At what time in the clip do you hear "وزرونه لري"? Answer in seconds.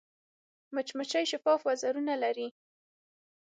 1.67-2.47